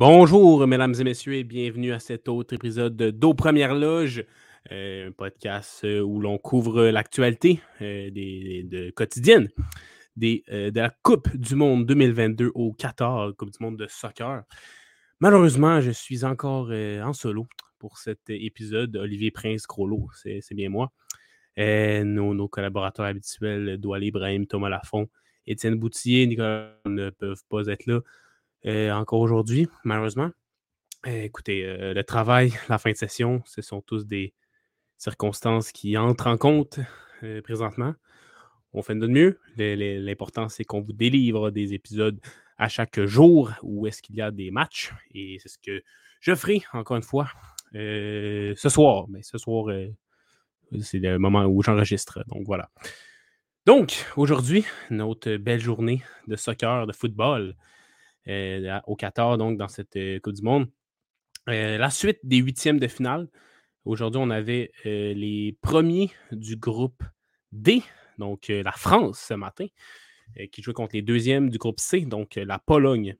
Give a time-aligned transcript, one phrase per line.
[0.00, 4.24] Bonjour, mesdames et messieurs, et bienvenue à cet autre épisode d'Aux Premières Loges,
[4.70, 9.48] un podcast euh, où l'on couvre l'actualité euh, de quotidienne
[10.16, 14.42] des, de la Coupe du Monde 2022 au Qatar, Coupe du Monde de soccer.
[15.20, 17.46] Malheureusement, je suis encore en solo
[17.78, 18.96] pour cet épisode.
[18.96, 20.92] Olivier Prince-Crollo, c'est bien moi.
[21.56, 25.08] Nos, collaborateurs habituels, Doual Ibrahim, Thomas Lafont,
[25.46, 28.00] Étienne Boutillier, Nicolas ne peuvent pas être là.
[28.66, 30.30] Euh, encore aujourd'hui, malheureusement.
[31.06, 34.34] Euh, écoutez, euh, le travail, la fin de session, ce sont tous des
[35.00, 36.78] circonstances qui entrent en compte
[37.42, 37.94] présentement.
[38.72, 39.40] On fait de notre mieux.
[39.56, 42.20] L'important, c'est qu'on vous délivre des épisodes
[42.56, 44.92] à chaque jour où est-ce qu'il y a des matchs.
[45.12, 45.82] Et c'est ce que
[46.20, 47.28] je ferai, encore une fois,
[47.72, 49.06] ce soir.
[49.08, 49.74] Mais ce soir,
[50.80, 52.22] c'est le moment où j'enregistre.
[52.28, 52.70] Donc voilà.
[53.66, 57.56] Donc, aujourd'hui, notre belle journée de soccer, de football.
[58.28, 60.68] Euh, au Qatar, donc dans cette euh, Coupe du Monde.
[61.48, 63.28] Euh, la suite des huitièmes de finale.
[63.84, 67.02] Aujourd'hui, on avait les premiers du groupe
[67.52, 67.82] D,
[68.18, 69.66] donc la France ce matin,
[70.52, 73.16] qui jouait contre les deuxièmes du groupe C, donc la Pologne.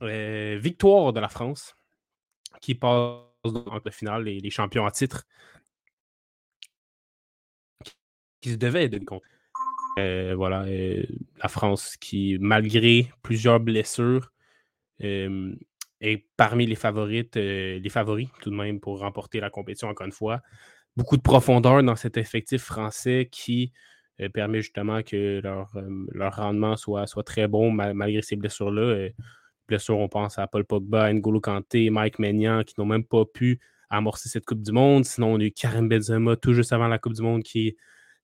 [0.00, 1.76] victoire de la France,
[2.60, 3.20] qui passe
[3.84, 5.26] la finale, les, les champions à titre,
[8.40, 9.26] qui se devaient de contre.
[9.98, 11.02] Euh, voilà, euh,
[11.42, 14.32] la France qui, malgré plusieurs blessures,
[16.00, 20.06] est parmi les favorites, euh, les favoris tout de même pour remporter la compétition encore
[20.06, 20.40] une fois.
[20.96, 23.72] Beaucoup de profondeur dans cet effectif français qui
[24.32, 25.72] permet justement que leur,
[26.12, 29.08] leur rendement soit, soit, très bon malgré ces blessures-là.
[29.66, 33.58] blessures, on pense à Paul Pogba, N'Golo Kanté, Mike Maignan qui n'ont même pas pu
[33.90, 35.04] amorcer cette Coupe du Monde.
[35.04, 37.76] Sinon, on a eu Karim Benzema tout juste avant la Coupe du Monde qui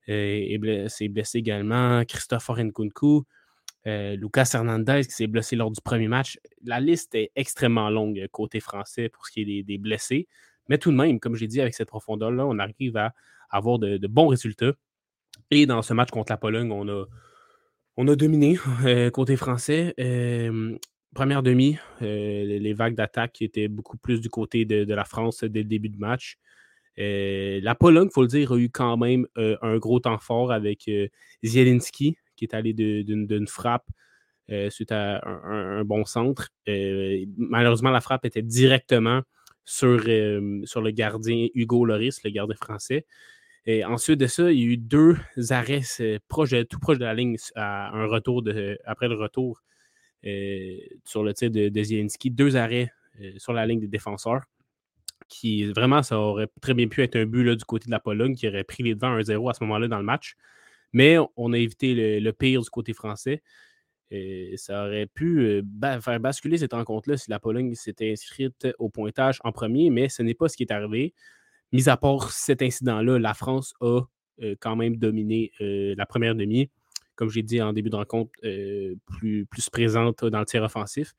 [0.09, 2.05] euh, s'est blessé également.
[2.05, 3.25] Christopher Nkunku.
[3.87, 6.39] Euh, Lucas Hernandez qui s'est blessé lors du premier match.
[6.65, 10.29] La liste est extrêmement longue côté français pour ce qui est des, blessés.
[10.69, 13.15] Mais tout de même, comme j'ai dit, avec cette profondeur-là, on arrive à
[13.51, 14.73] avoir de, bons résultats.
[15.51, 17.07] Et dans ce match contre la Pologne, on a,
[17.97, 19.95] on a dominé euh, côté français.
[21.15, 25.69] première demi, les vagues d'attaque étaient beaucoup plus du côté de, la France dès le
[25.69, 26.39] début de match.
[26.99, 30.19] Euh, la Pologne, il faut le dire, a eu quand même euh, un gros temps
[30.19, 31.09] fort avec euh,
[31.45, 33.87] Zielinski, qui est allé d'une frappe
[34.71, 36.49] suite à un, bon centre.
[37.37, 39.23] malheureusement, la frappe était directement
[39.65, 40.01] sur,
[40.65, 43.07] sur le gardien Hugo Loris, le gardien français.
[43.67, 45.17] Et ensuite de ça, il y a eu deux
[45.51, 45.83] arrêts
[46.69, 49.63] tout proche de la ligne à un retour de, après le retour
[51.05, 52.31] sur le tir de, de Zielinski.
[52.31, 52.91] Deux arrêts
[53.37, 54.43] sur la ligne des défenseurs
[55.29, 58.01] qui vraiment, ça aurait très bien pu être un but là, du côté de la
[58.01, 60.35] Pologne qui aurait pris les devants 1-0 à ce moment-là dans le match.
[60.93, 63.43] Mais on a évité le, pire du côté français.
[64.57, 65.63] Ça aurait pu euh,
[66.01, 70.23] faire basculer cette rencontre-là si la Pologne s'était inscrite au pointage en premier, mais ce
[70.23, 71.15] n'est pas ce qui est arrivé.
[71.73, 74.01] Mis à part cet incident-là, la France a
[74.43, 76.71] euh, quand même dominé euh, la première demi.
[77.15, 81.13] Comme j'ai dit en début de rencontre, plus, plus présente dans le tir offensif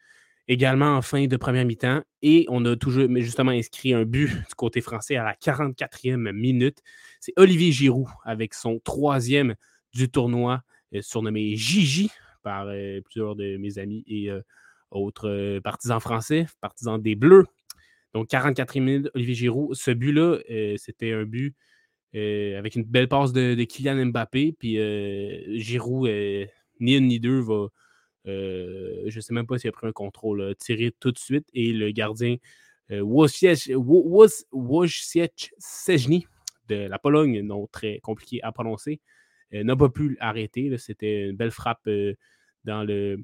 [0.52, 2.02] également en fin de première mi-temps.
[2.22, 6.80] Et on a toujours justement inscrit un but du côté français à la 44e minute.
[7.22, 9.56] C'est Olivier Giroud avec son troisième
[9.94, 10.62] du tournoi,
[10.94, 12.12] euh, surnommé Gigi
[12.44, 14.42] par euh, plusieurs de mes amis et euh,
[14.92, 17.46] autres partisans français, partisans des Bleus.
[18.14, 19.74] Donc 44e minute, Olivier Giroud.
[19.74, 20.40] Ce but-là,
[20.76, 21.56] c'était un but
[22.14, 24.54] avec une belle passe de, de Kylian Mbappé.
[24.60, 24.76] Puis
[25.62, 26.10] Giroud,
[26.82, 27.68] ni une ni deux, va
[28.28, 30.56] euh, je ne sais même pas s'il a pris un contrôle.
[30.58, 32.38] tiré tout de suite et le gardien
[32.92, 33.72] euh, Wojciech
[35.58, 36.28] Sejny
[36.68, 39.02] de la Pologne, non très compliqué à prononcer,
[39.54, 40.78] euh, n'a pas pu l'arrêter.
[40.78, 41.90] C'était une belle frappe
[42.64, 43.18] dans le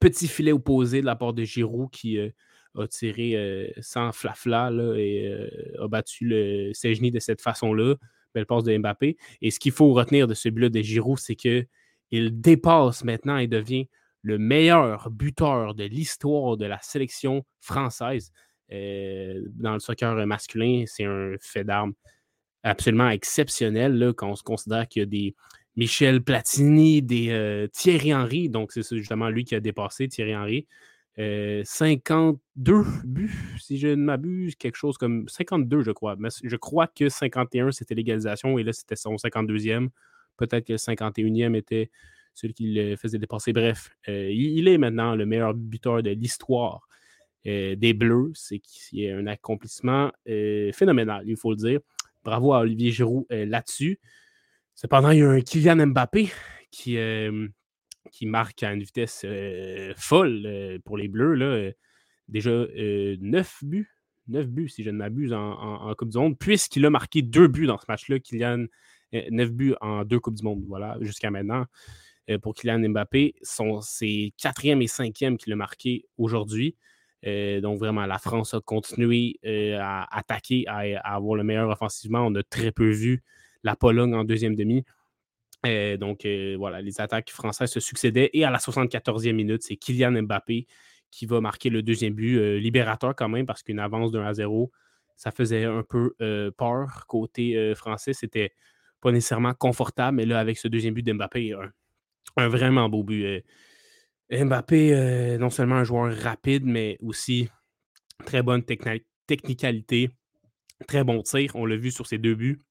[0.00, 5.32] petit filet opposé de la part de Giroud qui a tiré sans flafla et
[5.78, 7.94] a battu le Sejny de cette façon-là.
[8.34, 9.16] Belle passe de Mbappé.
[9.42, 11.68] Et ce qu'il faut retenir de ce but-là de Giroud, c'est qu'il
[12.10, 13.88] dépasse maintenant et devient
[14.24, 18.32] le meilleur buteur de l'histoire de la sélection française
[18.72, 20.84] euh, dans le soccer masculin.
[20.86, 21.92] C'est un fait d'armes
[22.62, 25.36] absolument exceptionnel là, quand on se considère qu'il y a des
[25.76, 30.66] Michel Platini, des euh, Thierry Henry, donc c'est justement lui qui a dépassé Thierry Henry.
[31.16, 36.16] 52 euh, buts, si je ne m'abuse, quelque chose comme 52, je crois.
[36.18, 39.90] Mais je crois que 51, c'était l'égalisation et là, c'était son 52e.
[40.36, 41.90] Peut-être que le 51e était
[42.34, 43.52] celui qui le faisait dépasser.
[43.52, 46.88] Bref, il, est maintenant le meilleur buteur de l'histoire
[47.44, 48.32] des Bleus.
[48.34, 48.60] C'est
[49.10, 51.80] un accomplissement phénoménal, il faut le dire.
[52.24, 54.00] Bravo à Olivier Giroud là-dessus.
[54.74, 56.30] Cependant, il y a un Kylian Mbappé
[56.70, 56.98] qui,
[58.10, 59.24] qui marque à une vitesse
[59.96, 61.34] folle pour les Bleus.
[61.34, 61.70] Là.
[62.28, 63.90] Déjà 9 buts.
[64.28, 67.66] 9 buts, si je ne m'abuse, en, Coupe du Monde, puisqu'il a marqué deux buts
[67.66, 68.18] dans ce match-là.
[68.18, 68.66] Kylian,
[69.12, 71.66] 9 buts en deux Coupes du Monde, voilà, jusqu'à maintenant.
[72.42, 76.76] Pour Kylian Mbappé, c'est quatrième et cinquième qu'il a marqué aujourd'hui.
[77.22, 79.38] donc, vraiment, la France a continué
[79.78, 82.26] à attaquer, à, avoir le meilleur offensivement.
[82.26, 83.22] On a très peu vu
[83.62, 84.84] la Pologne en deuxième demi.
[85.64, 86.26] donc,
[86.58, 88.30] voilà, les attaques françaises se succédaient.
[88.32, 90.66] Et à la 74e minute, c'est Kylian Mbappé
[91.10, 94.72] qui va marquer le deuxième but, libérateur quand même, parce qu'une avance d'un à 0,
[95.16, 96.14] ça faisait un peu
[96.56, 98.14] peur côté français.
[98.14, 98.52] C'était
[99.00, 101.70] pas nécessairement confortable, mais là, avec ce deuxième but d'Mbappé, un,
[102.36, 103.42] un vraiment beau but.
[104.30, 107.48] Mbappé, non seulement un joueur rapide, mais aussi
[108.24, 108.62] très bonne
[109.26, 110.10] technicalité,
[110.86, 111.54] très bon tir.
[111.54, 112.62] On l'a vu sur ses deux buts.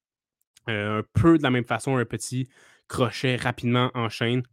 [0.69, 2.47] Euh, un peu de la même façon, un petit
[2.87, 4.43] crochet rapidement en chaîne,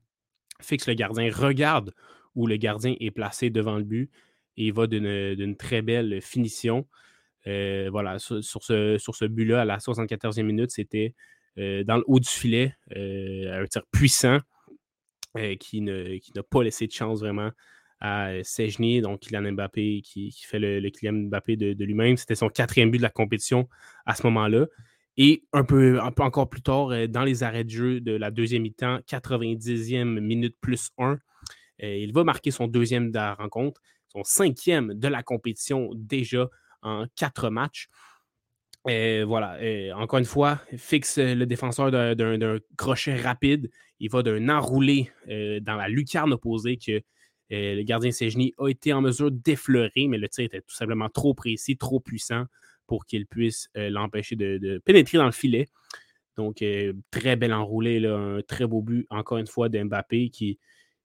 [0.60, 1.92] fixe le gardien, regarde
[2.34, 4.10] où le gardien est placé devant le but
[4.56, 6.86] et il va d'une très belle finition.
[7.46, 11.14] Euh, voilà, sur, ce, sur ce but-là, à la 74e minute, c'était
[11.58, 14.38] euh, dans le haut du filet, un tir puissant
[15.58, 17.50] qui n'a pas laissé de chance vraiment
[18.00, 22.16] à Sejny, donc Kylian Mbappé qui, fait le, Kylian Mbappé de lui-même.
[22.16, 23.68] C'était son quatrième but de la compétition
[24.06, 24.66] à ce moment-là.
[25.16, 28.62] Et un peu, encore plus tard, euh, dans les arrêts de jeu de la deuxième
[28.62, 31.18] mi-temps, 90e minute plus 1,
[31.82, 36.48] euh, il va marquer son deuxième de la rencontre, son cinquième de la compétition déjà
[36.82, 37.88] en quatre matchs.
[38.84, 39.58] Voilà,
[39.96, 43.70] encore une fois, fixe le défenseur d'un crochet rapide.
[43.98, 47.02] Il va d'un enroulé euh, dans la lucarne opposée que
[47.50, 51.34] le gardien Sejny a été en mesure d'effleurer, mais le tir était tout simplement trop
[51.34, 52.46] précis, trop puissant
[52.90, 55.68] pour qu'il puisse euh, l'empêcher de, pénétrer dans le filet.
[56.36, 60.58] Donc, euh, très bel enroulé, un très beau but, encore une fois, d'Mbappé qui,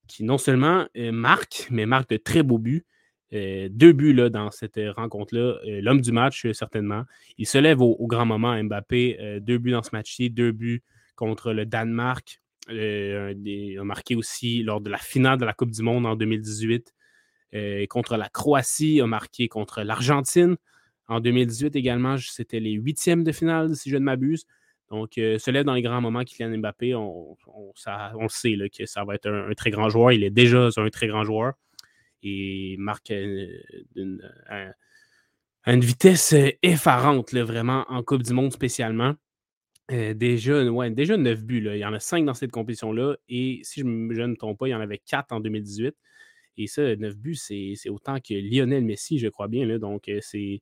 [0.08, 2.84] qui non seulement euh, marque, mais marque de très beaux buts.
[3.32, 5.60] Deux buts là, dans cette rencontre-là.
[5.82, 7.04] L'homme du match, certainement.
[7.38, 9.40] Il se lève au, grand moment, Mbappé.
[9.42, 10.84] deux buts dans ce match-ci, deux buts
[11.16, 12.42] contre le Danemark.
[12.70, 16.94] il a marqué aussi lors de la finale de la Coupe du Monde en 2018.
[17.90, 20.56] contre la Croatie, il a marqué contre l'Argentine.
[21.08, 24.46] En 2018 également, c'était les huitièmes de finale, si je ne m'abuse.
[24.90, 27.74] Donc, euh, se lève dans les grands moments, Kylian Mbappé, on, on,
[28.22, 30.12] le sait que ça va être un, très grand joueur.
[30.12, 31.54] Il est déjà un très grand joueur
[32.26, 33.48] et marque euh,
[33.96, 34.22] une,
[35.66, 39.14] une vitesse euh, effarante, vraiment, en Coupe du Monde spécialement.
[39.90, 41.70] déjà, ouais, déjà 9 buts.
[41.74, 43.16] Il y en a 5 dans cette compétition-là.
[43.30, 43.92] Et si je, ne
[44.28, 45.96] me trompe pas, il y en avait 4 en 2018.
[46.58, 49.66] Et ça, 9 buts, c'est autant que Lionel Messi, je crois bien.
[49.66, 50.62] Là, donc, c'est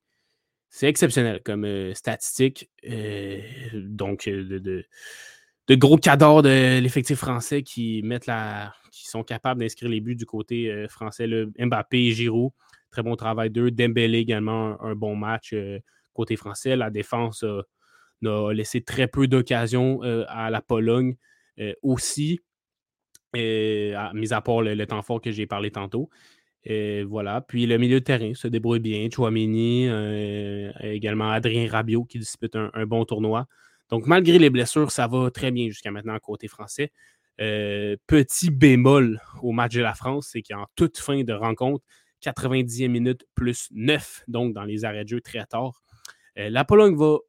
[0.75, 2.71] c'est exceptionnel comme euh, statistique.
[2.89, 3.39] Euh,
[3.73, 4.83] donc, euh, de,
[5.67, 10.15] de, gros cadors de l'effectif français qui mettent la, qui sont capables d'inscrire les buts
[10.15, 11.27] du côté français.
[11.27, 12.51] Le Mbappé et Giroud,
[12.91, 13.71] très bon travail d'eux.
[13.71, 15.55] Dembélé également, un, bon match
[16.13, 16.75] côté français.
[16.75, 21.15] La défense a, laissé très peu d'occasions à la Pologne
[21.81, 22.39] aussi,
[23.33, 26.09] mis à part le temps fort que j'ai parlé tantôt.
[26.65, 27.41] Et voilà.
[27.41, 29.07] Puis le milieu de terrain se débrouille bien.
[29.11, 33.47] Chouamini, euh, également Adrien Rabiot qui dispute un, bon tournoi.
[33.93, 36.91] Donc, malgré les blessures, ça va très bien jusqu'à maintenant côté français.
[37.39, 41.85] Euh, petit bémol au match de la France, c'est qu'en toute fin de rencontre,
[42.23, 45.83] 90e minute plus 9, donc dans les arrêts de jeu très tard.
[46.39, 47.19] Euh, la Pologne va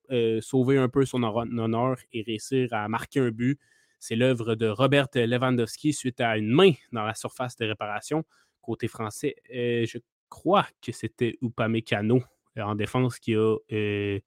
[0.40, 3.60] sauver un peu son honneur et réussir à marquer un but.
[4.00, 8.24] C'est l'œuvre de Robert Lewandowski suite à une main dans la surface de réparation
[8.64, 12.22] côté français, euh, je crois que c'était Upamecano
[12.58, 14.18] euh, en défense qui a euh,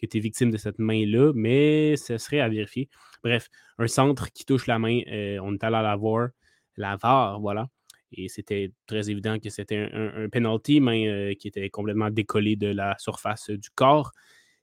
[0.00, 2.88] qui été victime de cette main-là, mais ce serait à vérifier.
[3.22, 5.00] Bref, un centre qui touche la main,
[5.42, 6.30] on est allé à la voir,
[6.76, 7.68] la VAR, voilà.
[8.12, 12.96] Et c'était très évident que c'était un, penalty, main qui était complètement décollée de la
[12.98, 14.10] surface du corps.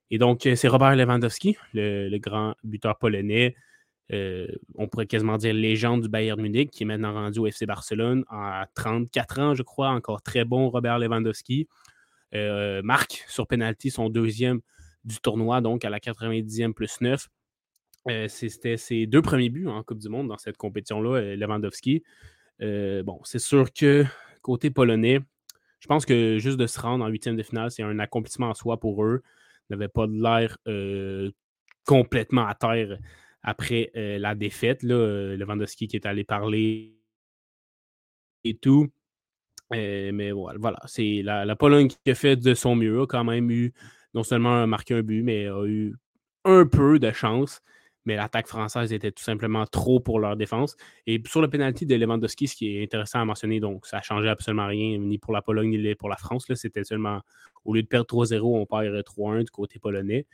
[0.10, 3.56] Et donc, c'est Robert Lewandowski, le, grand buteur polonais,
[4.13, 7.65] euh, on pourrait quasiment dire légende du Bayern Munich, qui est maintenant rendu au FC
[7.65, 11.67] Barcelone à 34 ans, je crois, encore très bon Robert Lewandowski.
[12.36, 14.60] Euh, marque sur penalty son deuxième
[15.08, 17.28] du tournoi, donc à la 90e plus 9.
[18.10, 22.04] Euh, c'était ses deux premiers buts en Coupe du Monde dans cette compétition-là, Lewandowski.
[22.60, 24.06] bon, c'est sûr que
[24.42, 25.20] côté polonais,
[25.80, 28.54] je pense que juste de se rendre en huitième de finale, c'est un accomplissement en
[28.54, 29.22] soi pour eux.
[29.70, 30.58] Ils n'avaient pas de l'air
[31.86, 32.98] complètement à terre
[33.44, 34.84] après la défaite.
[34.84, 36.98] Là, Lewandowski qui est allé parler
[38.44, 38.88] et tout.
[39.72, 43.74] mais voilà, c'est la, Pologne qui a fait de son mieux, a quand même eu
[44.14, 45.96] non seulement marqué un but, mais a eu
[46.46, 47.62] un peu de chance.
[48.06, 50.78] Mais l'attaque française était tout simplement trop pour leur défense.
[51.08, 54.02] Et sur le penalty de Lewandowski, ce qui est intéressant à mentionner, donc ça n'a
[54.02, 56.46] changé absolument rien, ni pour la Pologne, ni pour la France.
[56.56, 57.20] C'était seulement,
[57.66, 60.26] au lieu de perdre 3-0, on perd 3-1 du côté polonais.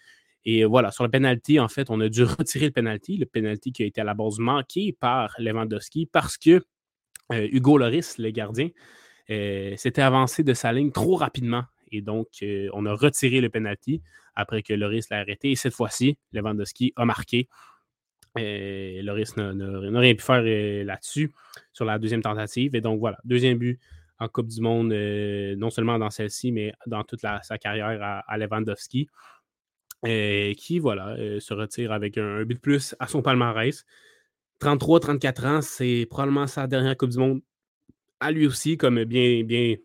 [0.46, 3.72] Et voilà, sur le penalty, en fait, on a dû retirer le penalty, le penalty
[3.72, 6.62] qui a été à la base manqué par Lewandowski parce que
[7.32, 8.70] euh, Hugo Loris, le gardien,
[9.30, 11.64] euh, s'était avancé de sa ligne trop rapidement.
[11.94, 14.02] Et donc, euh, on a retiré le penalty
[14.36, 15.52] après que Loris l'a arrêté.
[15.52, 17.48] Et cette fois-ci, Lewandowski a marqué.
[18.38, 19.52] Et Loris n'a
[20.00, 21.32] rien pu faire là-dessus
[21.72, 22.76] sur la deuxième tentative.
[22.76, 23.80] Et donc, voilà, deuxième but
[24.20, 24.94] en Coupe du Monde,
[25.58, 29.08] non seulement dans celle-ci, mais dans toute sa carrière à, Lewandowski.
[30.04, 33.86] qui, voilà, se retire avec un, un, but de plus à son palmarès.
[34.62, 37.42] 33-34 ans, c'est probablement sa dernière Coupe du Monde
[38.24, 39.76] à lui aussi, comme bien, bien,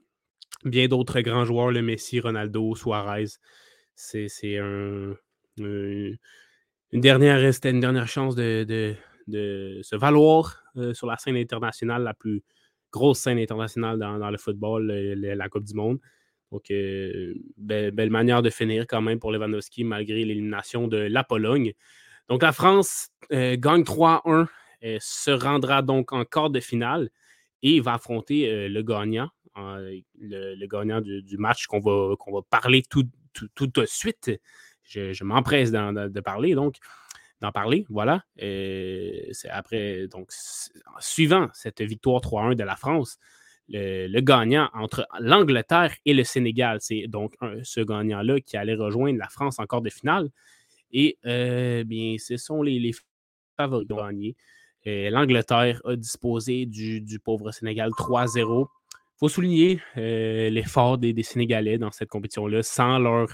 [0.64, 3.26] bien d'autres grands joueurs, le Messi, Ronaldo, Suarez.
[3.94, 5.14] C'est un,
[5.58, 6.18] une,
[6.92, 8.94] dernière, chance de,
[9.26, 12.42] se valoir euh, sur la scène internationale, la plus
[12.92, 15.98] grosse scène internationale dans, le football, la Coupe du Monde.
[16.50, 21.72] Donc, euh, belle, manière de finir quand même pour Lewandowski, malgré l'élimination de la Pologne.
[22.28, 24.46] Donc, la France euh, gagne 3-1
[25.00, 27.10] se rendra donc en quart de finale
[27.62, 29.28] et va affronter euh, le gagnant,
[30.18, 34.30] le, gagnant du, match qu'on va, va parler tout, de suite.
[34.82, 36.76] Je, m'empresse de parler, donc
[37.40, 38.24] d'en parler, voilà.
[38.36, 40.30] c'est après, donc,
[40.98, 43.18] suivant cette victoire 3-1 de la France,
[43.68, 49.28] le, gagnant entre l'Angleterre et le Sénégal, c'est donc ce gagnant-là qui allait rejoindre la
[49.28, 50.30] France en quart de finale.
[50.90, 52.94] Et euh, bien, ce sont les, les
[53.56, 54.36] favoris gagnés.
[54.86, 58.68] L'Angleterre a disposé du, pauvre Sénégal 3-0.
[59.18, 63.28] Il faut souligner euh, l'effort des, Sénégalais dans cette compétition-là, sans leur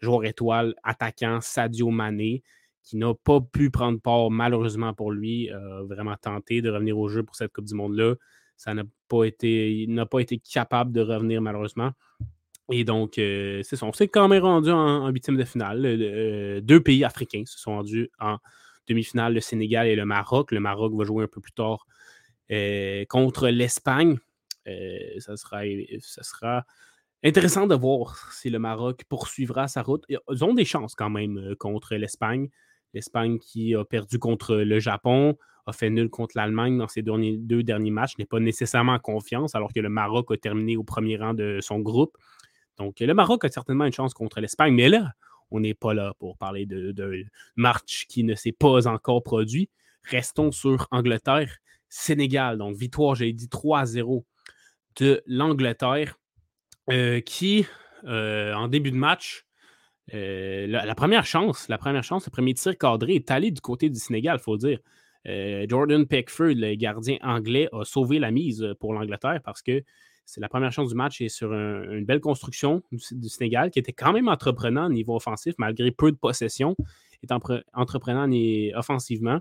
[0.00, 2.42] joueur étoile attaquant Sadio Mané,
[2.82, 7.08] qui n'a pas pu prendre part, malheureusement pour lui, euh, vraiment tenté de revenir au
[7.08, 8.16] jeu pour cette Coupe du Monde-là.
[8.58, 11.92] Ça n'a pas été, il n'a pas été capable de revenir, malheureusement.
[12.70, 13.86] Et donc, euh, c'est ça.
[13.86, 16.60] On s'est quand même rendu en huitième de finale.
[16.62, 18.36] deux pays africains se sont rendus en
[18.90, 20.52] demi-finale, le Sénégal et le Maroc.
[20.52, 21.86] Le Maroc va jouer un peu plus tard
[22.50, 24.18] euh, contre l'Espagne.
[24.70, 25.62] Euh, sera,
[26.00, 26.64] ça sera
[27.22, 30.04] intéressant de voir si le Maroc poursuivra sa route.
[30.08, 32.48] Ils ont des chances quand même euh, contre l'Espagne.
[32.94, 35.36] L'Espagne qui a perdu contre le Japon,
[35.66, 39.54] a fait nul contre l'Allemagne dans ses deux derniers matchs, n'est pas nécessairement en confiance,
[39.54, 42.16] alors que le Maroc a terminé au premier rang de son groupe.
[42.78, 45.12] Donc, le Maroc a certainement une chance contre l'Espagne, mais là,
[45.50, 47.24] on n'est pas là pour parler de,
[47.56, 49.68] match qui ne s'est pas encore produit.
[50.04, 51.58] Restons sur Angleterre,
[51.88, 52.58] Sénégal.
[52.58, 54.24] Donc, victoire, j'ai dit 3-0
[54.96, 56.18] de l'Angleterre,
[56.90, 57.66] euh, qui,
[58.04, 59.44] euh, en début de match,
[60.14, 63.88] euh, la, première chance, la première chance, le premier tir cadré est allé du côté
[63.88, 64.78] du Sénégal, il faut dire.
[65.68, 69.82] Jordan Pickford, le gardien anglais, a sauvé la mise pour l'Angleterre parce que
[70.24, 73.92] c'est la première chance du match et sur une belle construction du, Sénégal qui était
[73.92, 76.74] quand même entreprenant au niveau offensif, malgré peu de possession,
[77.22, 77.32] est
[77.74, 78.30] entreprenant
[78.74, 79.40] offensivement.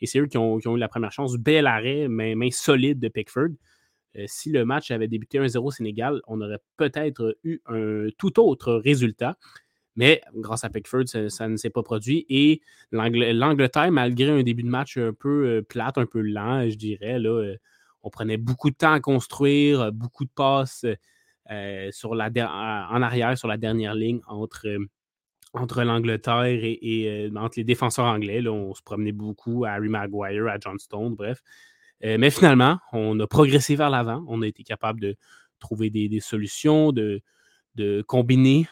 [0.00, 1.36] Et c'est eux qui ont, eu la première chance.
[1.36, 3.50] Bel arrêt, main, main solide de Pickford.
[4.16, 8.74] Euh, si le match avait débuté 1-0 Sénégal, on aurait peut-être eu un tout autre
[8.74, 9.36] résultat.
[9.96, 12.24] Mais grâce à Pickford, ça, ne s'est pas produit.
[12.28, 12.62] Et
[12.92, 17.18] l'Angleterre, malgré un début de match un peu euh, plate, un peu lent, je dirais,
[17.18, 17.56] là, euh,
[18.02, 20.86] on prenait beaucoup de temps à construire, beaucoup de passes
[21.90, 22.30] sur la
[22.90, 24.68] en arrière sur la dernière ligne entre,
[25.52, 28.46] entre l'Angleterre et, entre les défenseurs anglais.
[28.48, 31.42] on se promenait beaucoup à Harry Maguire, à Johnstone, bref.
[32.02, 34.24] Mais finalement, on a progressé vers l'avant.
[34.28, 35.16] On a été capable de
[35.58, 37.22] trouver des, solutions, de,
[38.06, 38.66] combiner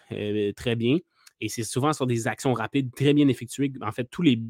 [0.56, 0.98] très bien.
[1.40, 3.72] Et c'est souvent sur des actions rapides très bien effectuées.
[3.82, 4.40] En fait, tous les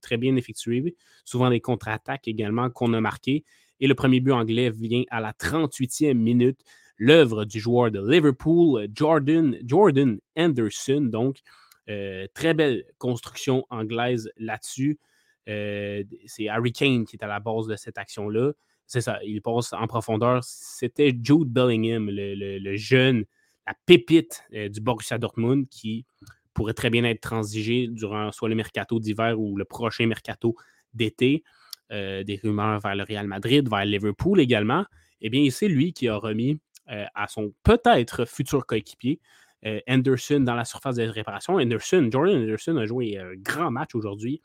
[0.00, 3.44] très bien effectué, souvent des contre-attaques également qu'on a marqué.
[3.80, 6.60] Et le premier but anglais vient à la 38e minute,
[6.96, 11.02] l'œuvre du joueur de Liverpool, Jordan, Jordan Anderson.
[11.02, 11.38] Donc,
[11.88, 14.98] euh, très belle construction anglaise là-dessus.
[15.48, 18.52] Euh, c'est Harry Kane qui est à la base de cette action-là.
[18.86, 20.42] C'est ça, il passe en profondeur.
[20.42, 23.24] C'était Jude Bellingham, le, jeune,
[23.66, 26.06] la pépite euh, du Borussia Dortmund qui
[26.54, 30.56] pourrait très bien être transigé durant soit le mercato d'hiver ou le prochain mercato
[30.94, 31.44] d'été.
[31.90, 34.84] Euh, des rumeurs vers le Real Madrid, vers Liverpool également.
[35.22, 39.20] Eh bien, c'est lui qui a remis à son peut-être futur coéquipier
[39.86, 41.56] Anderson dans la surface de réparation.
[41.56, 44.40] Anderson, Jordan Anderson a joué un grand match aujourd'hui.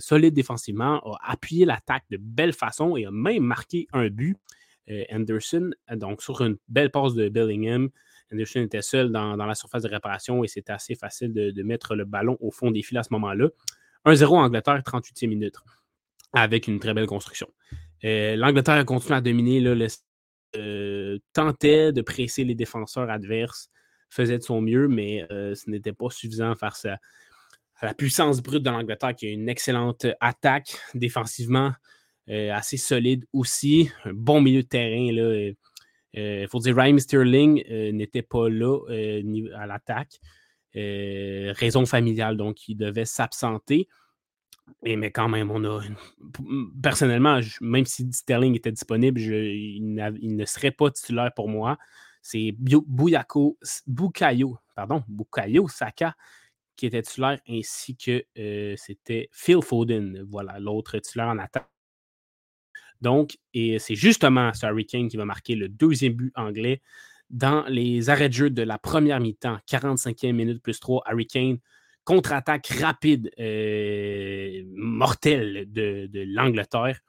[0.00, 4.36] Solide défensivement, a appuyé l'attaque de belle façon et a même marqué un but.
[5.10, 7.90] Anderson, donc sur une belle passe de Bellingham,
[8.32, 12.04] Anderson était seul dans, la surface de réparation et c'était assez facile de, mettre le
[12.04, 13.48] ballon au fond des fils à ce moment-là.
[14.04, 15.56] 1-0 Angleterre, 38e minute,
[16.32, 17.48] avec une très belle construction.
[18.04, 19.86] Euh, L'Angleterre a continué à dominer, là,
[20.56, 23.70] euh, tentait de presser les défenseurs adverses,
[24.08, 26.98] faisait de son mieux, mais euh, ce n'était pas suffisant face à,
[27.82, 31.72] la puissance brute de l'Angleterre qui a une excellente attaque défensivement,
[32.28, 33.90] assez solide aussi.
[34.04, 35.54] Un bon milieu de terrain.
[36.14, 38.78] Il faut dire, Ryan Sterling n'était pas là
[39.56, 40.18] à l'attaque.
[40.74, 43.88] raison familiale, donc il devait s'absenter.
[44.82, 45.80] Mais quand même, on a.
[46.82, 49.94] Personnellement, même si Sterling était disponible, il,
[50.36, 51.78] ne serait pas titulaire pour moi.
[52.22, 52.56] C'est
[53.86, 56.16] Bukayo, pardon, Bukayo Saka
[56.76, 58.24] qui était titulaire, ainsi que
[58.76, 61.68] c'était Phil Foden, voilà, l'autre titulaire en attaque.
[63.00, 66.80] Donc, et c'est justement Harry Kane qui va marquer le deuxième but anglais
[67.28, 71.02] dans les arrêts de jeu de la première mi-temps, 45e minute plus 3.
[71.06, 71.58] Harry Kane
[72.04, 73.30] contre-attaque rapide,
[74.76, 77.00] mortelle de, l'Angleterre.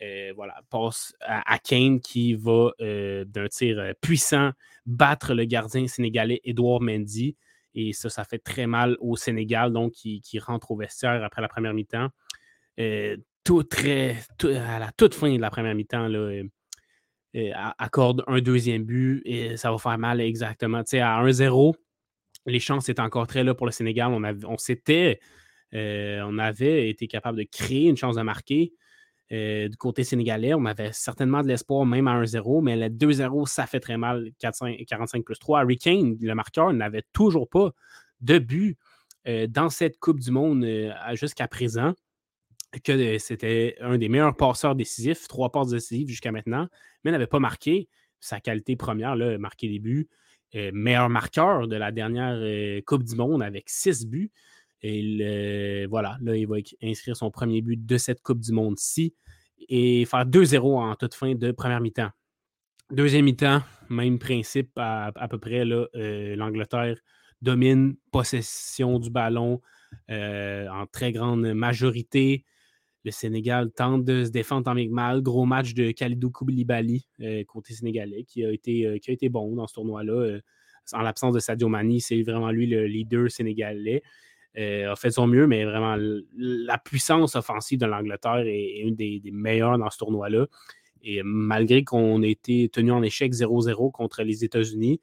[0.00, 4.52] Euh, voilà, passe à, Kane qui va d'un tir puissant
[4.86, 7.36] battre le gardien sénégalais Edouard Mendy.
[7.74, 11.48] Et ça, ça fait très mal au Sénégal, donc qui, rentre au vestiaire après la
[11.48, 12.08] première mi-temps.
[13.44, 16.08] tout très, à la toute fin de la première mi-temps,
[17.78, 20.82] accorde un deuxième but et ça va faire mal exactement.
[20.82, 21.74] Tu à 1-0,
[22.46, 24.10] les chances étaient encore très là pour le Sénégal.
[24.46, 25.20] On, s'était,
[25.74, 28.72] euh, on avait été capable de créer une chance de marquer.
[29.32, 33.46] Euh, du côté sénégalais, on avait certainement de l'espoir, même à 1-0, mais le 2-0,
[33.46, 34.30] ça fait très mal.
[34.38, 35.60] 45 plus 3.
[35.60, 37.72] Harry Kane, le marqueur, n'avait toujours pas
[38.20, 38.78] de but
[39.26, 40.66] euh, dans cette Coupe du Monde
[41.14, 41.94] jusqu'à présent.
[42.84, 46.68] Que c'était un des meilleurs passeurs décisifs, trois passes décisives jusqu'à maintenant,
[47.02, 47.88] mais n'avait pas marqué.
[48.20, 50.08] Sa qualité première, là, marquer des buts.
[50.54, 54.32] Euh, meilleur marqueur de la dernière euh, Coupe du Monde avec six buts.
[54.82, 59.14] Et voilà, là, il va inscrire son premier but de cette Coupe du Monde-ci
[59.68, 62.10] et faire 2-0 en toute fin de première mi-temps.
[62.90, 63.60] Deuxième mi-temps,
[63.90, 65.64] même principe à, peu près.
[65.66, 66.98] Euh, L'Angleterre
[67.42, 69.60] domine possession du ballon
[70.08, 72.44] en très grande majorité.
[73.04, 75.22] Le Sénégal tente de se défendre tant bien mal.
[75.22, 79.28] Gros match de Khalidou Koulibaly, euh, côté sénégalais, qui a été, euh, qui a été
[79.28, 80.12] bon dans ce tournoi-là.
[80.12, 80.40] Euh,
[80.92, 84.02] en l'absence de Sadio Mani, c'est vraiment lui le leader sénégalais.
[84.56, 85.96] A fait son mieux, mais vraiment
[86.36, 90.46] la puissance offensive de l'Angleterre est, une des, meilleures dans ce tournoi-là.
[91.02, 95.00] Et malgré qu'on ait été tenu en échec 0-0 contre les États-Unis,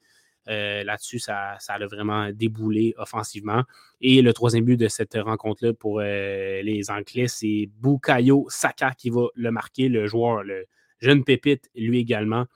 [0.48, 3.64] euh, là-dessus, ça, ça, a vraiment déboulé offensivement.
[4.00, 9.10] Et le troisième but de cette rencontre-là pour euh, les Anglais, c'est Bukayo Saka qui
[9.10, 10.66] va le marquer, le joueur, le
[11.00, 12.46] jeune pépite, lui également,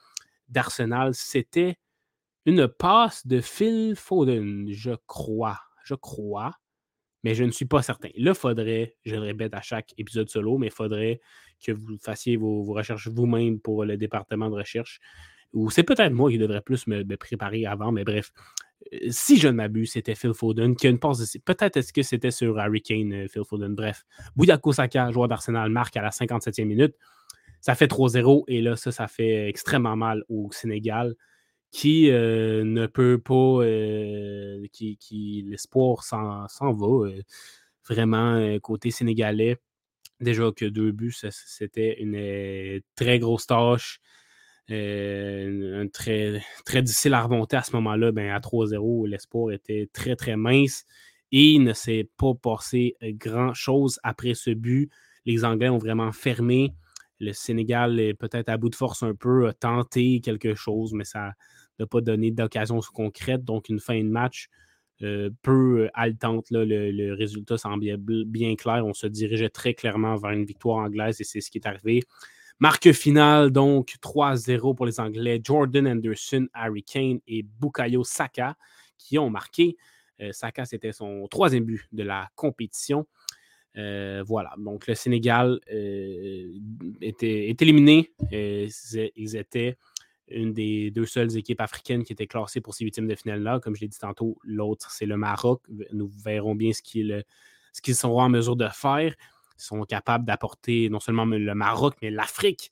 [0.47, 1.13] d'Arsenal.
[1.13, 1.75] C'était
[2.45, 5.59] une passe de Phil Foden, je crois.
[5.83, 6.53] Je crois.
[7.23, 8.09] Mais je ne suis pas certain.
[8.17, 11.21] Là, il faudrait, je le répète à chaque épisode solo, mais il faudrait
[11.63, 14.99] que vous fassiez vos recherches vous-même pour le département de recherche
[15.53, 18.31] ou c'est peut-être moi qui devrais plus me, préparer avant, mais bref.
[18.93, 22.01] Euh, si je ne m'abuse, c'était Phil Foden qui a une passe Peut-être est-ce que
[22.01, 23.75] c'était sur Harry Kane, euh, Phil Foden.
[23.75, 24.05] Bref.
[24.35, 26.95] Bouyako Saka, joueur d'Arsenal, marque à la 57e minute.
[27.59, 31.15] Ça fait 3-0 et là, ça, ça fait extrêmement mal au Sénégal
[31.71, 33.63] qui euh, ne peut pas,
[34.71, 37.09] qui, qui l'espoir s'en va.
[37.87, 39.57] vraiment, côté sénégalais,
[40.19, 44.01] déjà que deux buts, c'était une très grosse tâche.
[44.69, 48.11] Euh, très, très difficile à remonter à ce moment-là.
[48.11, 50.85] Ben, à 3-0, l'espoir était très, très mince
[51.31, 54.89] et il ne s'est pas passé euh, grand-chose après ce but.
[55.25, 56.73] Les Anglais ont vraiment fermé.
[57.19, 61.03] Le Sénégal est peut-être à bout de force un peu, a tenté quelque chose, mais
[61.03, 61.33] ça
[61.79, 63.43] n'a pas donné d'occasion concrète.
[63.43, 64.49] Donc, une fin de match
[65.03, 66.51] euh, peu haletante.
[66.51, 68.85] Le, le, résultat semblait bien clair.
[68.85, 72.03] On se dirigeait très clairement vers une victoire anglaise et c'est ce qui est arrivé.
[72.59, 75.41] Marque finale, donc 3-0 pour les Anglais.
[75.43, 78.55] Jordan Anderson, Harry Kane et Bukayo Saka
[78.99, 79.75] qui ont marqué.
[80.21, 83.07] Euh, Saka, c'était son troisième but de la compétition.
[83.77, 85.59] Euh, voilà, donc le Sénégal
[87.01, 88.11] était, est éliminé.
[88.31, 89.77] ils étaient
[90.33, 93.59] une des deux seules équipes africaines qui étaient classées pour ces huitièmes de finale-là.
[93.59, 95.61] Comme je l'ai dit tantôt, l'autre, c'est le Maroc.
[95.93, 97.23] Nous verrons bien ce qu'ils,
[97.73, 99.15] seront en mesure de faire
[99.61, 102.71] sont capables d'apporter non seulement le Maroc, mais l'Afrique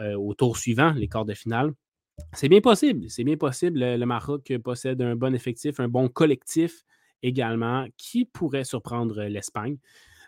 [0.00, 1.72] euh, au tour suivant, les quarts de finale.
[2.32, 3.08] c'est bien possible.
[3.08, 3.78] C'est bien possible.
[3.80, 6.84] Le, Maroc possède un bon effectif, un bon collectif
[7.22, 9.76] également qui pourrait surprendre l'Espagne.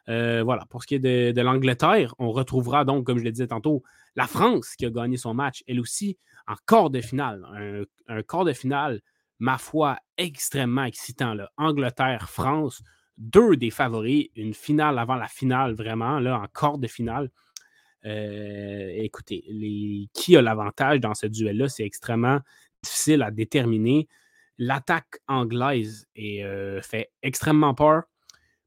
[0.09, 0.99] Euh, voilà, pour ce qui est
[1.33, 3.83] de, l'Angleterre, on retrouvera donc, comme je le disais tantôt,
[4.17, 7.87] la France qui a gagné son match, elle aussi, en quart de finale.
[8.09, 9.01] Un, quart de finale,
[9.39, 11.37] ma foi, extrêmement excitant.
[11.57, 12.83] Angleterre-France,
[13.17, 17.31] deux des favoris, une finale avant la finale, vraiment, là, en quart de finale.
[18.05, 19.45] Euh, écoutez,
[20.13, 22.41] qui a l'avantage dans ce duel-là, c'est extrêmement
[22.83, 24.09] difficile à déterminer.
[24.59, 28.03] L'attaque anglaise est, euh, fait extrêmement peur.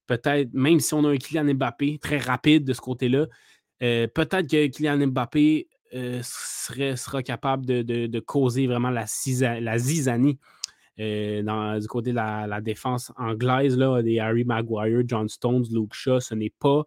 [0.08, 3.26] Peut-être, même si on a un Kylian Mbappé très rapide de ce côté-là,
[3.84, 5.68] euh, peut-être que Kylian Mbappé
[6.22, 9.06] serait, sera capable de, causer vraiment la,
[9.78, 10.40] zizanie
[10.98, 16.20] dans, du côté de la, défense anglaise, là, des Harry Maguire, John Stones, Luke Shaw.
[16.20, 16.84] Ce n'est pas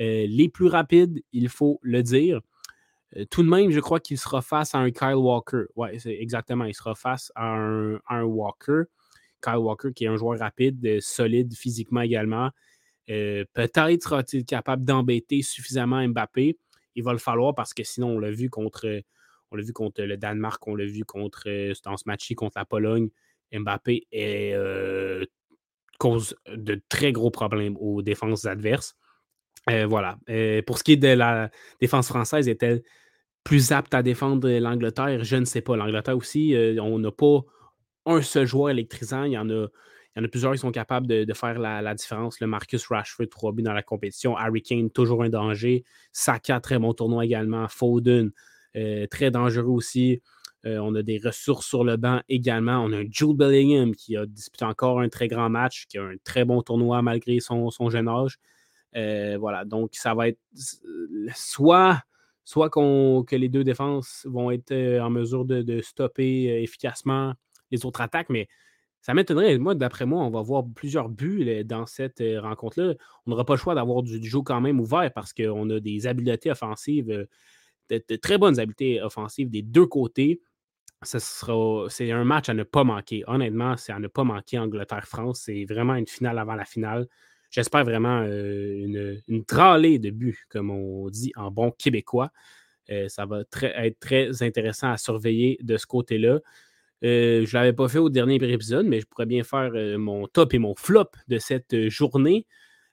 [0.00, 2.40] euh, les plus rapides, il faut le dire.
[3.16, 5.64] Euh, tout de même, je crois qu'il sera face à un Kyle Walker.
[5.76, 6.64] Oui, exactement.
[6.64, 8.84] Il sera face à un, Walker.
[9.42, 12.50] Kyle Walker, qui est un joueur rapide, euh, solide physiquement également.
[13.06, 16.56] Peut-être sera-t-il capable d'embêter suffisamment Mbappé.
[16.94, 19.02] Il va le falloir parce que sinon, on l'a vu contre,
[19.50, 21.48] on l'a vu contre le Danemark, on l'a vu contre,
[21.84, 23.08] dans ce match-ci contre la Pologne.
[23.52, 24.54] Mbappé est,
[26.00, 28.96] cause de très gros problèmes aux défenses adverses.
[29.68, 30.18] Euh, voilà.
[30.30, 32.82] Euh, pour ce qui est de la défense française, est-elle
[33.44, 35.22] plus apte à défendre l'Angleterre?
[35.22, 35.76] Je ne sais pas.
[35.76, 37.40] L'Angleterre aussi, euh, on n'a pas
[38.06, 39.24] un seul joueur électrisant.
[39.24, 39.66] Il y en a,
[40.14, 42.40] il y en a plusieurs qui sont capables de, faire la, différence.
[42.40, 44.36] Le Marcus Rashford, 3 buts dans la compétition.
[44.36, 45.84] Harry Kane, toujours un danger.
[46.12, 47.68] Saka, très bon tournoi également.
[47.68, 48.32] Foden,
[49.10, 50.20] très dangereux aussi.
[50.64, 52.82] on a des ressources sur le banc également.
[52.84, 56.02] On a un Jude Bellingham qui a disputé encore un très grand match, qui a
[56.02, 58.38] un très bon tournoi malgré son jeune âge.
[58.96, 60.40] Euh, voilà, donc ça va être
[61.34, 62.02] soit,
[62.44, 67.34] soit que les deux défenses vont être euh, en mesure de, stopper euh, efficacement
[67.70, 68.48] les autres attaques, mais
[69.00, 69.58] ça m'étonnerait.
[69.58, 72.94] Moi, d'après moi, on va voir plusieurs buts dans cette rencontre-là.
[73.26, 76.06] On n'aura pas le choix d'avoir du, jeu quand même ouvert parce qu'on a des
[76.06, 77.26] habiletés offensives,
[77.88, 80.40] de, très bonnes habiletés offensives des deux côtés.
[81.02, 83.24] c'est un match à ne pas manquer.
[83.26, 85.42] Honnêtement, c'est à ne pas manquer Angleterre-France.
[85.46, 87.08] C'est vraiment une finale avant la finale.
[87.50, 92.30] J'espère vraiment euh, une, tralée de buts, comme on dit en bon québécois.
[92.90, 96.40] Euh, ça va être très intéressant à surveiller de ce côté-là.
[97.02, 100.26] Euh, je ne l'avais pas fait au dernier épisode, mais je pourrais bien faire mon
[100.26, 102.46] top et mon flop de cette journée.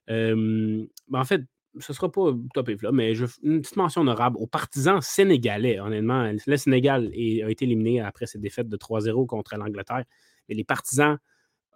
[0.07, 1.41] Ben, en fait,
[1.79, 5.79] ce ne sera pas top et flop, mais une petite mention honorable aux partisans sénégalais.
[5.79, 10.03] Honnêtement, le Sénégal a été éliminé après cette défaite de 3-0 contre l'Angleterre.
[10.49, 11.17] Les partisans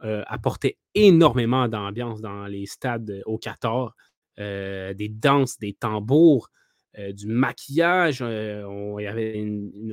[0.03, 3.95] euh, apportait énormément d'ambiance dans les stades au Qatar.
[4.39, 6.49] Euh, des danses, des tambours,
[6.97, 8.21] euh, du maquillage.
[8.21, 9.39] il y avait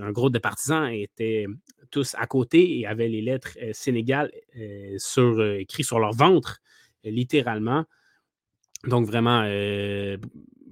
[0.01, 1.47] un groupe de partisans étaient
[1.91, 4.31] tous à côté et avaient les lettres Sénégal
[4.99, 6.59] sur, écrites sur leur ventre,
[7.05, 7.85] littéralement.
[8.85, 9.43] Donc, vraiment,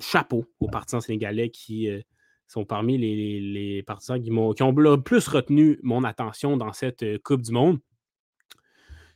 [0.00, 1.88] chapeau aux partisans sénégalais qui
[2.46, 7.52] sont parmi les, partisans qui, ont le plus retenu mon attention dans cette Coupe du
[7.52, 7.78] Monde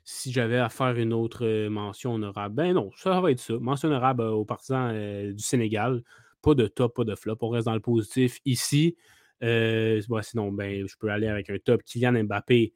[0.04, 3.54] si j'avais à faire une autre euh, mention honorable, ben non, ça va être ça.
[3.60, 6.02] Mention honorable euh, aux partisans euh, du Sénégal.
[6.42, 7.36] Pas de top, pas de flop.
[7.42, 8.96] On reste dans le positif ici.
[9.40, 11.82] sinon, ben, je peux aller avec un top.
[11.82, 12.72] Kylian Mbappé,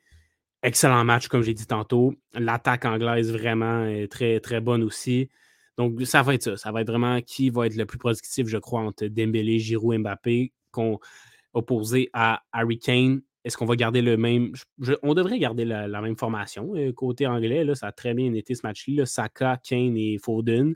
[0.63, 2.15] excellent match, comme j'ai dit tantôt.
[2.35, 5.31] L'attaque anglaise, vraiment, est très, très bonne aussi.
[5.77, 6.57] Donc, ça va être ça.
[6.57, 9.99] Ça va être vraiment qui va être le plus productif, je crois, entre Dembélé, Giroud,
[9.99, 10.53] Mbappé,
[11.53, 14.53] opposé à Harry Kane est-ce qu'on va garder le même?
[15.03, 16.75] on devrait garder la, même formation.
[16.75, 19.05] Euh, côté anglais, là, ça a très bien été ce match-là.
[19.05, 20.75] Saka, Kane et Foden.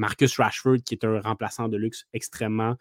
[0.00, 2.76] Marcus Rashford, qui est un remplaçant de luxe extrêmement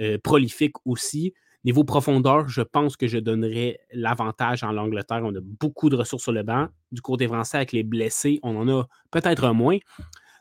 [0.00, 1.32] euh, prolifique aussi.
[1.64, 5.22] Niveau profondeur, je pense que je donnerais l'avantage en Angleterre.
[5.22, 6.68] On a beaucoup de ressources sur le banc.
[6.90, 9.78] Du côté français, avec les blessés, on en a peut-être moins.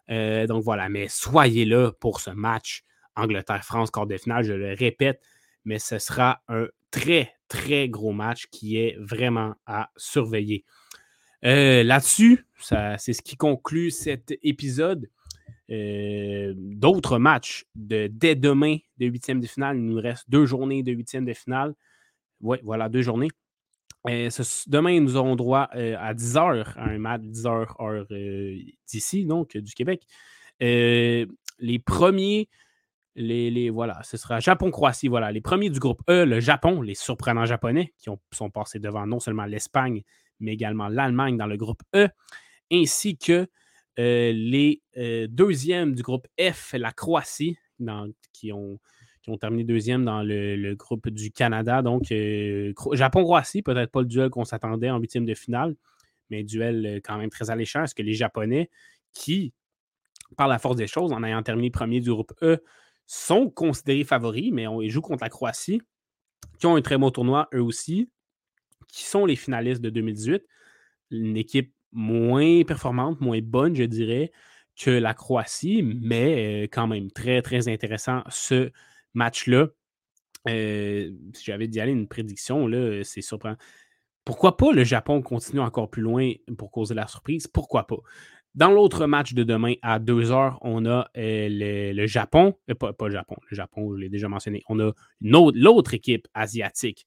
[0.09, 2.83] Euh, donc voilà, mais soyez là pour ce match
[3.15, 4.43] Angleterre-France, quart de finale.
[4.43, 5.21] Je le répète,
[5.63, 10.65] mais ce sera un très, très gros match qui est vraiment à surveiller.
[11.43, 12.47] Euh, là-dessus,
[12.97, 15.07] c'est ce qui conclut cet épisode.
[15.71, 19.77] Euh, d'autres matchs de, dès demain de huitième de finale.
[19.77, 21.73] Il nous reste deux journées de huitième de finale.
[22.41, 23.31] Oui, voilà, deux journées.
[24.07, 24.29] Euh,
[24.67, 28.05] demain, nous aurons droit à 10h à un match, 10h heure
[28.87, 30.03] d'ici, donc du Québec.
[30.59, 32.47] les premiers
[33.15, 35.07] les, voilà, ce sera Japon-Croatie.
[35.07, 38.79] Voilà, les premiers du groupe E, le Japon, les surprenants japonais, qui ont, sont passés
[38.79, 40.03] devant non seulement l'Espagne,
[40.39, 42.09] mais également l'Allemagne dans le groupe E,
[42.71, 43.45] ainsi que euh,
[44.03, 47.57] les euh, deuxièmes du groupe F, la Croatie,
[48.33, 48.79] qui, ont,
[49.21, 51.81] qui ont terminé deuxième dans le, groupe du Canada.
[51.81, 52.03] Donc,
[52.93, 55.75] Japon-Croatie, peut-être pas le duel qu'on s'attendait en huitième de finale,
[56.29, 57.83] mais duel quand même très alléchant.
[57.83, 58.69] Est-ce que les Japonais,
[59.13, 59.53] qui,
[60.37, 62.63] par la force des choses, en ayant terminé premier du groupe E,
[63.07, 65.81] sont considérés favoris, mais on joue contre la Croatie,
[66.59, 68.09] qui ont un très bon tournoi eux aussi,
[68.87, 70.43] qui sont les finalistes de 2018.
[71.11, 74.31] Une équipe moins performante, moins bonne, je dirais,
[74.77, 78.71] que la Croatie, mais euh, quand même très, très intéressant ce
[79.13, 79.67] match-là.
[80.47, 83.57] Euh, si j'avais d'y aller une prédiction, là, c'est surprenant.
[84.25, 87.47] Pourquoi pas le Japon continue encore plus loin pour causer la surprise?
[87.47, 87.97] Pourquoi pas?
[88.53, 93.07] Dans l'autre match de demain à 2 heures, on a euh, le, Japon, pas, pas,
[93.07, 97.05] le Japon, le Japon, je l'ai déjà mentionné, on a l'autre équipe asiatique.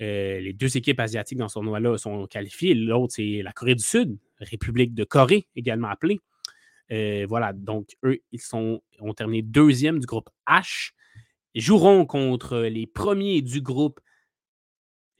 [0.00, 2.74] les deux équipes asiatiques dans ce tournoi-là sont qualifiées.
[2.74, 6.20] L'autre, c'est la Corée du Sud, République de Corée, également appelée.
[6.92, 8.80] Euh, voilà, donc eux, ils ont
[9.16, 10.92] terminé deuxième du groupe H.
[11.54, 14.00] Ils joueront contre les premiers du groupe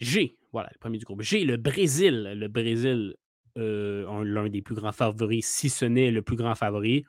[0.01, 0.37] G.
[0.53, 2.35] Voilà, le premier du groupe G, le Brésil.
[2.37, 3.15] Le Brésil,
[3.59, 7.05] euh, l'un des plus grands favoris, si ce n'est le plus grand favori.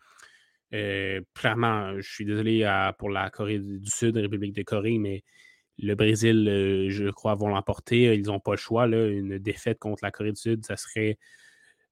[0.73, 2.65] Euh, clairement, je suis désolé
[2.97, 5.23] pour la Corée du Sud, la République de Corée, mais
[5.77, 6.45] le Brésil,
[6.89, 8.15] je crois, vont l'emporter.
[8.15, 8.87] Ils n'ont pas le choix.
[8.87, 11.17] Une défaite contre la Corée du Sud, ça serait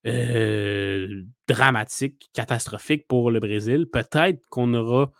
[0.05, 3.87] euh, dramatique, catastrophique pour le Brésil.
[3.91, 5.11] Peut-être qu'on aura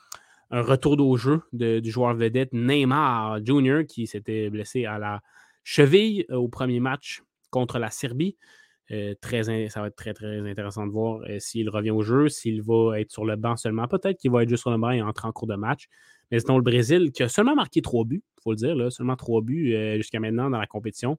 [0.52, 3.86] un retour au jeu du joueur vedette Neymar Jr.
[3.88, 5.22] qui s'était blessé à la
[5.64, 8.38] cheville euh, au premier match contre la Serbie.
[8.92, 12.62] Euh, très, ça va être très, très intéressant de voir s'il revient au jeu, s'il
[12.62, 13.88] va être sur le banc seulement.
[13.88, 15.88] Peut-être qu'il va être juste sur le banc et entrer en cours de match.
[16.30, 18.92] Mais sinon, le Brésil, qui a seulement marqué trois buts, il faut le dire, là,
[18.92, 21.18] seulement trois buts jusqu'à maintenant dans la compétition.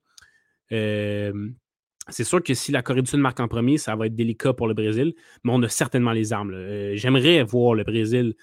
[2.09, 4.53] C'est sûr que si la Corée du Sud marque en premier, ça va être délicat
[4.53, 6.55] pour le Brésil, mais on a certainement les armes.
[6.55, 8.35] Euh, j'aimerais voir le Brésil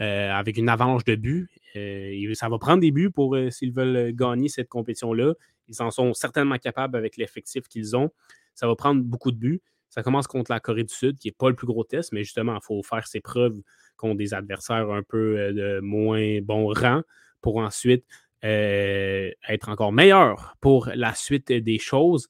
[0.00, 1.48] euh, avec une avalanche de buts.
[1.76, 5.32] Euh, ça va prendre des buts pour s'ils veulent gagner cette compétition-là.
[5.68, 8.10] Ils en sont certainement capables avec l'effectif qu'ils ont.
[8.54, 9.62] Ça va prendre beaucoup de buts.
[9.88, 12.22] Ça commence contre la Corée du Sud, qui n'est pas le plus gros test, mais
[12.22, 13.58] justement, il faut faire ses preuves
[13.96, 17.00] contre des adversaires un peu de moins bon rang
[17.40, 18.04] pour ensuite
[18.42, 22.28] être encore meilleur pour la suite des choses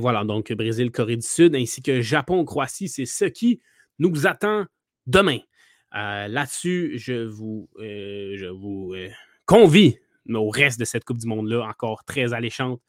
[0.00, 3.60] voilà, donc Brésil, Corée du Sud, ainsi que Japon, Croatie, c'est ce qui
[3.98, 4.66] nous attend
[5.06, 5.38] demain.
[5.94, 8.36] Euh, là-dessus, je vous, euh,
[8.94, 9.08] euh,
[9.44, 12.80] convie au reste de cette Coupe du Monde-là, encore très alléchante.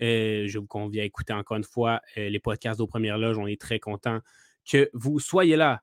[0.00, 3.38] je vous convie à écouter encore une fois les podcasts aux premières loges.
[3.38, 4.20] On est très content
[4.68, 5.82] que vous soyez là.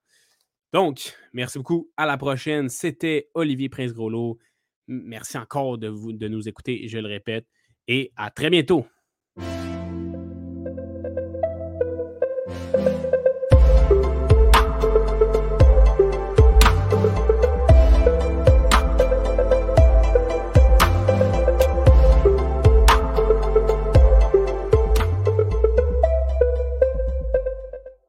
[0.74, 1.89] Donc, merci beaucoup.
[1.98, 2.67] À la prochaine.
[2.67, 4.39] C'était Olivier Prince-Groslo.
[4.88, 7.46] Merci encore de nous écouter, je le répète.
[7.88, 8.88] Et à très bientôt.